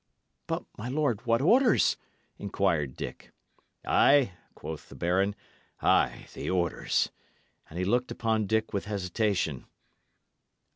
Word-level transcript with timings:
"But, 0.47 0.65
my 0.79 0.89
lord, 0.89 1.27
what 1.27 1.43
orders?" 1.43 1.95
inquired 2.39 2.95
Dick. 2.97 3.31
"Ay," 3.85 4.31
quoth 4.55 4.89
the 4.89 4.95
baron, 4.95 5.35
"ay 5.79 6.25
the 6.33 6.49
orders;" 6.49 7.11
and 7.69 7.77
he 7.77 7.85
looked 7.85 8.09
upon 8.09 8.47
Dick 8.47 8.73
with 8.73 8.85
hesitation. 8.85 9.67